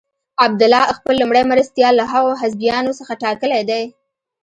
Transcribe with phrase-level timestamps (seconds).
[0.45, 3.83] عبدالله خپل لومړی مرستیال له هغو حزبیانو څخه ټاکلی دی.